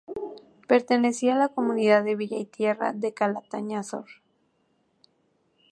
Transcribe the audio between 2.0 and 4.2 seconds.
de villa y tierra de Calatañazor.